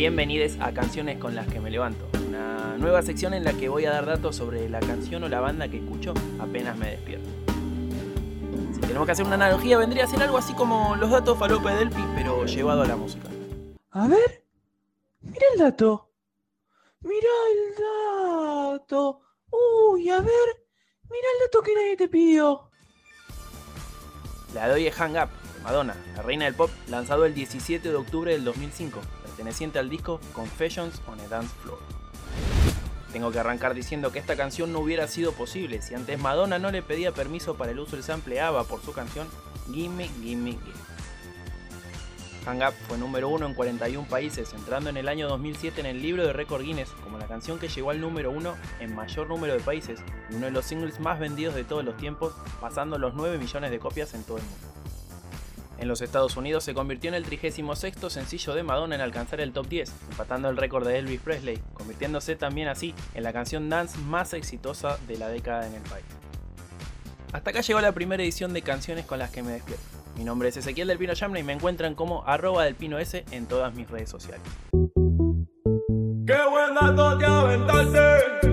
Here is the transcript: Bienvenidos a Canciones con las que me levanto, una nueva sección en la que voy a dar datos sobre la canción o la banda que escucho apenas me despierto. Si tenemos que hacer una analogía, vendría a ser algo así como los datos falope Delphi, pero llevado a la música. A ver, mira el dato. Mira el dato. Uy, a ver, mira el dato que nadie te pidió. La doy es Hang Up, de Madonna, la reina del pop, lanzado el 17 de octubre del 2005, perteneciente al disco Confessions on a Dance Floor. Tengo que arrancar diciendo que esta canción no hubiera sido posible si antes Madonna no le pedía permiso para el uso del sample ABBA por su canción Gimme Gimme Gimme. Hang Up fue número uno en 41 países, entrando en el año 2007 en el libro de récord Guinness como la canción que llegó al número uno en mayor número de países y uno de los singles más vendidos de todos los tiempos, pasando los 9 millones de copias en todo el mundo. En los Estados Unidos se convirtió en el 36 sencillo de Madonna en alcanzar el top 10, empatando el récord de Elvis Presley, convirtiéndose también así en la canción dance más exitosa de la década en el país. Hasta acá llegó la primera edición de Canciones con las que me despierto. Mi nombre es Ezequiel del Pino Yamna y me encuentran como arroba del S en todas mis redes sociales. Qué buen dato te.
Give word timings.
Bienvenidos 0.00 0.56
a 0.60 0.72
Canciones 0.72 1.18
con 1.18 1.34
las 1.34 1.46
que 1.46 1.60
me 1.60 1.70
levanto, 1.70 2.08
una 2.26 2.78
nueva 2.78 3.02
sección 3.02 3.34
en 3.34 3.44
la 3.44 3.52
que 3.52 3.68
voy 3.68 3.84
a 3.84 3.90
dar 3.90 4.06
datos 4.06 4.34
sobre 4.34 4.66
la 4.70 4.80
canción 4.80 5.22
o 5.24 5.28
la 5.28 5.40
banda 5.40 5.68
que 5.68 5.76
escucho 5.76 6.14
apenas 6.38 6.74
me 6.78 6.92
despierto. 6.92 7.28
Si 8.72 8.80
tenemos 8.80 9.04
que 9.04 9.12
hacer 9.12 9.26
una 9.26 9.34
analogía, 9.34 9.76
vendría 9.76 10.04
a 10.04 10.06
ser 10.06 10.22
algo 10.22 10.38
así 10.38 10.54
como 10.54 10.96
los 10.96 11.10
datos 11.10 11.38
falope 11.38 11.68
Delphi, 11.74 12.02
pero 12.14 12.46
llevado 12.46 12.80
a 12.80 12.86
la 12.86 12.96
música. 12.96 13.28
A 13.90 14.08
ver, 14.08 14.46
mira 15.20 15.44
el 15.52 15.58
dato. 15.58 16.10
Mira 17.02 17.28
el 17.52 18.78
dato. 18.78 19.20
Uy, 19.50 20.08
a 20.08 20.20
ver, 20.20 20.66
mira 21.10 21.28
el 21.34 21.46
dato 21.46 21.62
que 21.62 21.74
nadie 21.74 21.96
te 21.98 22.08
pidió. 22.08 22.70
La 24.54 24.66
doy 24.66 24.86
es 24.86 24.94
Hang 24.94 25.22
Up, 25.22 25.28
de 25.54 25.60
Madonna, 25.62 25.94
la 26.16 26.22
reina 26.22 26.46
del 26.46 26.54
pop, 26.54 26.70
lanzado 26.88 27.26
el 27.26 27.34
17 27.34 27.86
de 27.86 27.96
octubre 27.96 28.32
del 28.32 28.44
2005, 28.44 28.98
perteneciente 29.40 29.78
al 29.78 29.88
disco 29.88 30.20
Confessions 30.34 31.00
on 31.06 31.18
a 31.18 31.26
Dance 31.26 31.54
Floor. 31.62 31.78
Tengo 33.10 33.32
que 33.32 33.38
arrancar 33.38 33.72
diciendo 33.72 34.12
que 34.12 34.18
esta 34.18 34.36
canción 34.36 34.70
no 34.70 34.80
hubiera 34.80 35.08
sido 35.08 35.32
posible 35.32 35.80
si 35.80 35.94
antes 35.94 36.20
Madonna 36.20 36.58
no 36.58 36.70
le 36.70 36.82
pedía 36.82 37.12
permiso 37.12 37.54
para 37.54 37.72
el 37.72 37.80
uso 37.80 37.96
del 37.96 38.04
sample 38.04 38.38
ABBA 38.38 38.64
por 38.64 38.82
su 38.82 38.92
canción 38.92 39.26
Gimme 39.72 40.10
Gimme 40.20 40.50
Gimme. 40.50 40.74
Hang 42.44 42.68
Up 42.68 42.74
fue 42.86 42.98
número 42.98 43.30
uno 43.30 43.46
en 43.46 43.54
41 43.54 44.06
países, 44.08 44.52
entrando 44.52 44.90
en 44.90 44.98
el 44.98 45.08
año 45.08 45.26
2007 45.28 45.80
en 45.80 45.86
el 45.86 46.02
libro 46.02 46.26
de 46.26 46.34
récord 46.34 46.60
Guinness 46.60 46.90
como 47.02 47.16
la 47.16 47.26
canción 47.26 47.58
que 47.58 47.68
llegó 47.68 47.88
al 47.88 48.00
número 48.02 48.30
uno 48.30 48.56
en 48.78 48.94
mayor 48.94 49.26
número 49.26 49.54
de 49.54 49.60
países 49.60 50.00
y 50.30 50.34
uno 50.34 50.46
de 50.46 50.52
los 50.52 50.66
singles 50.66 51.00
más 51.00 51.18
vendidos 51.18 51.54
de 51.54 51.64
todos 51.64 51.82
los 51.82 51.96
tiempos, 51.96 52.34
pasando 52.60 52.98
los 52.98 53.14
9 53.14 53.38
millones 53.38 53.70
de 53.70 53.78
copias 53.78 54.12
en 54.12 54.22
todo 54.22 54.36
el 54.36 54.42
mundo. 54.42 54.79
En 55.80 55.88
los 55.88 56.02
Estados 56.02 56.36
Unidos 56.36 56.62
se 56.62 56.74
convirtió 56.74 57.08
en 57.08 57.14
el 57.14 57.24
36 57.24 57.96
sencillo 58.10 58.54
de 58.54 58.62
Madonna 58.62 58.96
en 58.96 59.00
alcanzar 59.00 59.40
el 59.40 59.52
top 59.52 59.66
10, 59.66 59.90
empatando 60.10 60.50
el 60.50 60.58
récord 60.58 60.86
de 60.86 60.98
Elvis 60.98 61.20
Presley, 61.20 61.58
convirtiéndose 61.72 62.36
también 62.36 62.68
así 62.68 62.94
en 63.14 63.22
la 63.22 63.32
canción 63.32 63.70
dance 63.70 63.96
más 63.96 64.34
exitosa 64.34 64.98
de 65.08 65.16
la 65.16 65.28
década 65.28 65.66
en 65.66 65.74
el 65.74 65.82
país. 65.82 66.04
Hasta 67.32 67.50
acá 67.50 67.62
llegó 67.62 67.80
la 67.80 67.92
primera 67.92 68.22
edición 68.22 68.52
de 68.52 68.60
Canciones 68.60 69.06
con 69.06 69.18
las 69.18 69.30
que 69.30 69.42
me 69.42 69.52
despierto. 69.52 69.82
Mi 70.18 70.24
nombre 70.24 70.50
es 70.50 70.58
Ezequiel 70.58 70.88
del 70.88 70.98
Pino 70.98 71.14
Yamna 71.14 71.38
y 71.38 71.44
me 71.44 71.54
encuentran 71.54 71.94
como 71.94 72.24
arroba 72.26 72.64
del 72.64 72.76
S 72.98 73.24
en 73.30 73.46
todas 73.46 73.72
mis 73.74 73.88
redes 73.88 74.10
sociales. 74.10 74.42
Qué 76.26 76.38
buen 76.50 76.74
dato 76.74 77.18
te. 77.92 78.49